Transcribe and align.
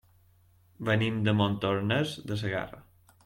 Venim 0.87 1.19
de 1.27 1.35
Montornès 1.41 2.17
de 2.31 2.39
Segarra. 2.45 2.81